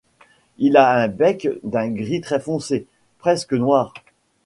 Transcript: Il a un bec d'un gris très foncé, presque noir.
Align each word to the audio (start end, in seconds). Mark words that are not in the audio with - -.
Il 0.57 0.77
a 0.77 0.89
un 0.93 1.07
bec 1.09 1.47
d'un 1.63 1.91
gris 1.93 2.21
très 2.21 2.39
foncé, 2.39 2.87
presque 3.19 3.53
noir. 3.53 3.93